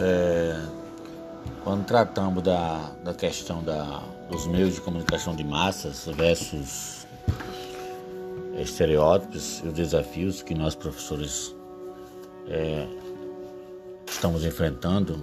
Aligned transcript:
É, 0.00 0.56
quando 1.64 1.84
tratamos 1.84 2.42
da, 2.42 2.92
da 3.02 3.12
questão 3.12 3.62
da, 3.62 4.02
dos 4.30 4.46
meios 4.46 4.74
de 4.74 4.80
comunicação 4.80 5.34
de 5.34 5.42
massas 5.42 6.06
versus 6.14 7.06
estereótipos 8.58 9.60
e 9.64 9.68
os 9.68 9.74
desafios 9.74 10.40
que 10.40 10.54
nós 10.54 10.74
professores 10.74 11.54
é, 12.48 12.86
estamos 14.06 14.44
enfrentando, 14.44 15.20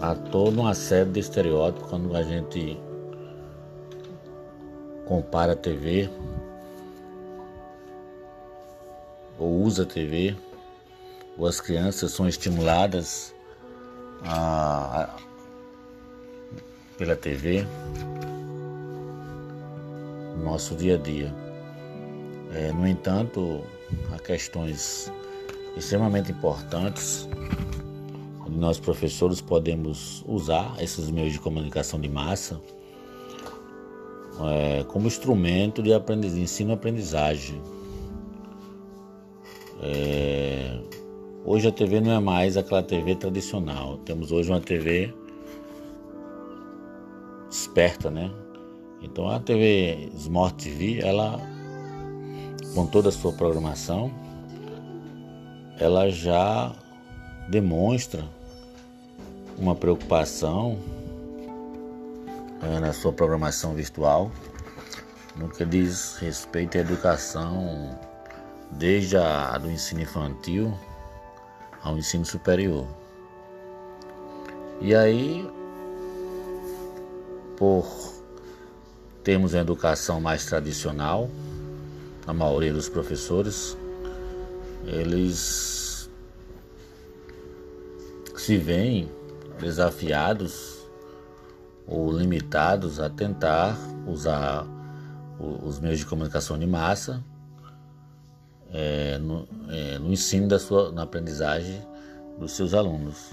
há 0.00 0.14
toda 0.14 0.60
uma 0.60 0.74
série 0.74 1.10
de 1.10 1.20
estereótipos 1.20 1.88
quando 1.88 2.14
a 2.14 2.22
gente 2.22 2.78
compara 5.06 5.54
a 5.54 5.56
TV 5.56 6.10
ou 9.38 9.62
usa 9.62 9.84
a 9.84 9.86
TV, 9.86 10.36
ou 11.36 11.46
as 11.46 11.60
crianças 11.60 12.10
são 12.12 12.28
estimuladas 12.28 13.34
a, 14.24 15.16
pela 16.96 17.16
TV 17.16 17.66
no 20.36 20.44
nosso 20.44 20.74
dia 20.74 20.94
a 20.94 20.98
dia. 20.98 21.34
É, 22.52 22.72
no 22.72 22.86
entanto, 22.86 23.62
há 24.12 24.18
questões 24.18 25.12
extremamente 25.76 26.32
importantes 26.32 27.28
onde 28.46 28.58
nós 28.58 28.78
professores 28.78 29.40
podemos 29.40 30.24
usar 30.26 30.74
esses 30.80 31.10
meios 31.10 31.32
de 31.32 31.38
comunicação 31.38 32.00
de 32.00 32.08
massa 32.08 32.60
é, 34.40 34.84
como 34.84 35.06
instrumento 35.06 35.82
de 35.82 35.92
ensino-aprendizagem. 36.36 37.60
É, 39.82 40.27
hoje 41.48 41.66
a 41.66 41.72
TV 41.72 41.98
não 42.02 42.12
é 42.12 42.20
mais 42.20 42.58
aquela 42.58 42.82
TV 42.82 43.16
tradicional. 43.16 43.96
Temos 44.04 44.30
hoje 44.30 44.50
uma 44.50 44.60
TV 44.60 45.14
esperta, 47.50 48.10
né? 48.10 48.30
Então 49.00 49.30
a 49.30 49.40
TV 49.40 50.10
Smart 50.14 50.62
TV, 50.62 51.00
ela 51.00 51.40
com 52.74 52.86
toda 52.86 53.08
a 53.08 53.12
sua 53.12 53.32
programação, 53.32 54.12
ela 55.78 56.10
já 56.10 56.70
demonstra 57.48 58.22
uma 59.56 59.74
preocupação 59.74 60.78
é, 62.60 62.78
na 62.78 62.92
sua 62.92 63.12
programação 63.12 63.72
virtual 63.72 64.30
no 65.34 65.48
que 65.48 65.64
diz 65.64 66.18
respeito 66.18 66.76
à 66.76 66.82
educação 66.82 67.98
desde 68.72 69.16
a 69.16 69.56
do 69.56 69.70
ensino 69.70 70.02
infantil 70.02 70.76
ao 71.82 71.96
ensino 71.96 72.24
superior. 72.24 72.86
E 74.80 74.94
aí, 74.94 75.48
por 77.56 77.86
termos 79.24 79.52
uma 79.54 79.60
educação 79.60 80.20
mais 80.20 80.46
tradicional, 80.46 81.28
a 82.26 82.32
maioria 82.32 82.72
dos 82.72 82.88
professores, 82.88 83.76
eles 84.84 86.08
se 88.36 88.56
veem 88.56 89.10
desafiados 89.60 90.78
ou 91.86 92.12
limitados 92.12 93.00
a 93.00 93.10
tentar 93.10 93.76
usar 94.06 94.66
os 95.38 95.80
meios 95.80 95.98
de 95.98 96.06
comunicação 96.06 96.58
de 96.58 96.66
massa 96.66 97.22
é, 98.72 99.18
no, 99.18 99.48
é, 99.68 99.98
no, 99.98 100.12
ensino 100.12 100.48
da 100.48 100.58
sua, 100.58 100.92
na 100.92 101.02
aprendizagem 101.02 101.80
dos 102.38 102.52
seus 102.52 102.74
alunos. 102.74 103.32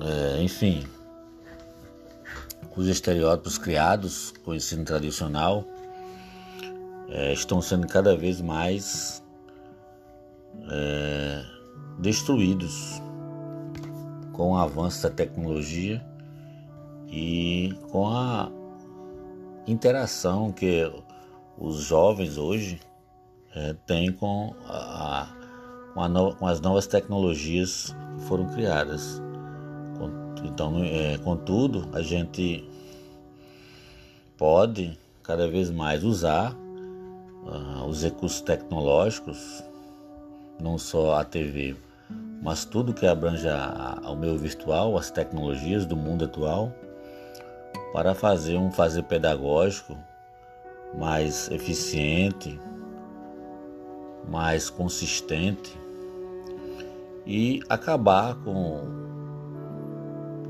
É, 0.00 0.42
enfim, 0.42 0.86
os 2.76 2.88
estereótipos 2.88 3.58
criados 3.58 4.32
com 4.42 4.52
o 4.52 4.54
ensino 4.54 4.84
tradicional 4.84 5.64
é, 7.08 7.32
estão 7.32 7.60
sendo 7.60 7.86
cada 7.86 8.16
vez 8.16 8.40
mais 8.40 9.22
é, 10.70 11.44
destruídos 11.98 13.02
com 14.32 14.52
o 14.52 14.56
avanço 14.56 15.02
da 15.02 15.10
tecnologia 15.10 16.02
e 17.08 17.76
com 17.90 18.08
a 18.08 18.50
interação 19.66 20.50
que 20.50 20.90
os 21.60 21.82
jovens 21.82 22.38
hoje 22.38 22.80
é, 23.54 23.74
têm 23.86 24.10
com, 24.10 24.54
a, 24.66 25.28
com, 25.92 26.02
a 26.02 26.08
no, 26.08 26.34
com, 26.34 26.46
as 26.46 26.60
novas 26.60 26.86
tecnologias 26.86 27.94
que 28.16 28.24
foram 28.24 28.46
criadas. 28.48 29.20
Então, 30.42 30.82
é, 30.82 31.18
contudo, 31.18 31.86
a 31.92 32.00
gente 32.00 32.66
pode 34.38 34.98
cada 35.22 35.46
vez 35.46 35.70
mais 35.70 36.02
usar 36.02 36.54
uh, 36.54 37.84
os 37.86 38.02
recursos 38.02 38.40
tecnológicos, 38.40 39.62
não 40.58 40.78
só 40.78 41.16
a 41.16 41.24
TV, 41.24 41.76
mas 42.42 42.64
tudo 42.64 42.94
que 42.94 43.06
abrange 43.06 43.46
ao 44.02 44.16
meio 44.16 44.38
virtual, 44.38 44.96
as 44.96 45.10
tecnologias 45.10 45.84
do 45.84 45.94
mundo 45.94 46.24
atual, 46.24 46.72
para 47.92 48.14
fazer 48.14 48.56
um 48.56 48.72
fazer 48.72 49.02
pedagógico 49.02 49.94
mais 50.94 51.50
eficiente, 51.50 52.60
mais 54.28 54.68
consistente 54.68 55.78
e 57.26 57.62
acabar 57.68 58.34
com, 58.36 58.80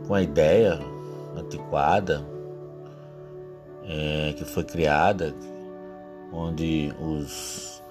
com 0.06 0.14
a 0.14 0.22
ideia 0.22 0.78
antiquada 1.36 2.24
é, 3.84 4.32
que 4.36 4.44
foi 4.44 4.64
criada, 4.64 5.34
onde 6.32 6.92
os 7.00 7.82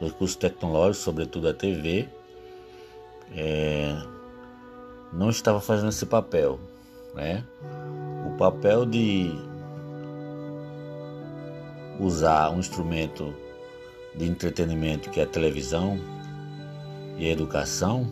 recursos 0.00 0.36
tecnológicos, 0.36 0.98
sobretudo 0.98 1.48
a 1.48 1.54
TV, 1.54 2.08
é, 3.36 3.94
não 5.12 5.28
estava 5.30 5.60
fazendo 5.60 5.90
esse 5.90 6.06
papel, 6.06 6.58
né? 7.14 7.44
O 8.26 8.36
papel 8.36 8.86
de 8.86 9.32
usar 11.98 12.50
um 12.50 12.58
instrumento 12.58 13.34
de 14.14 14.26
entretenimento 14.26 15.10
que 15.10 15.20
é 15.20 15.24
a 15.24 15.26
televisão 15.26 15.98
e 17.16 17.26
a 17.28 17.32
educação 17.32 18.10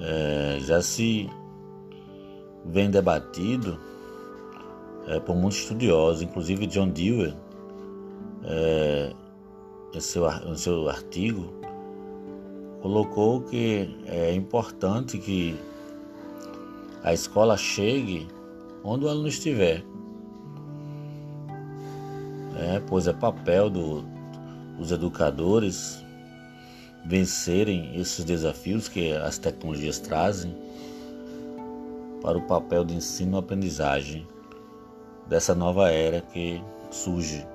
é, 0.00 0.58
já 0.60 0.80
se 0.80 1.28
vem 2.64 2.90
debatido 2.90 3.78
é, 5.06 5.18
por 5.20 5.34
muitos 5.34 5.58
estudiosos, 5.58 6.22
inclusive 6.22 6.66
John 6.66 6.90
Dewey, 6.90 7.34
é, 8.44 9.12
em, 9.94 10.00
seu, 10.00 10.28
em 10.28 10.56
seu 10.56 10.88
artigo, 10.88 11.52
colocou 12.80 13.40
que 13.42 13.98
é 14.06 14.32
importante 14.34 15.18
que 15.18 15.58
a 17.02 17.12
escola 17.12 17.56
chegue 17.56 18.28
onde 18.84 19.04
o 19.04 19.08
aluno 19.08 19.28
estiver. 19.28 19.82
Pois 22.88 23.06
é 23.06 23.12
papel 23.12 23.70
do, 23.70 24.04
dos 24.76 24.90
educadores 24.90 26.04
vencerem 27.04 27.98
esses 27.98 28.24
desafios 28.24 28.88
que 28.88 29.12
as 29.12 29.38
tecnologias 29.38 29.98
trazem 29.98 30.54
para 32.22 32.36
o 32.36 32.42
papel 32.42 32.84
de 32.84 32.94
ensino-aprendizagem 32.94 34.26
dessa 35.28 35.54
nova 35.54 35.90
era 35.90 36.20
que 36.20 36.62
surge. 36.90 37.46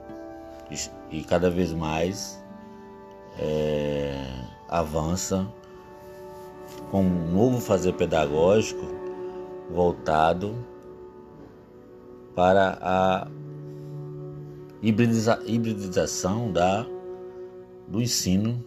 E, 0.71 1.17
e 1.17 1.23
cada 1.23 1.49
vez 1.49 1.73
mais 1.73 2.41
é, 3.39 4.15
avança 4.69 5.47
com 6.89 7.01
um 7.03 7.31
novo 7.31 7.59
fazer 7.59 7.93
pedagógico 7.93 8.85
voltado 9.69 10.55
para 12.35 12.77
a 12.81 13.27
hibridiza, 14.83 15.41
hibridização 15.45 16.51
da, 16.51 16.85
do 17.87 18.01
ensino 18.01 18.63